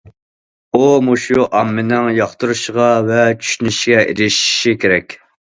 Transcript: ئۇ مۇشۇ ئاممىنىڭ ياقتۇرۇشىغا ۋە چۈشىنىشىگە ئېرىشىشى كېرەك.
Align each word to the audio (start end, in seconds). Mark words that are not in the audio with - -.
ئۇ 0.77 0.87
مۇشۇ 1.07 1.45
ئاممىنىڭ 1.59 2.07
ياقتۇرۇشىغا 2.21 2.89
ۋە 3.11 3.21
چۈشىنىشىگە 3.45 4.01
ئېرىشىشى 4.09 4.77
كېرەك. 4.83 5.17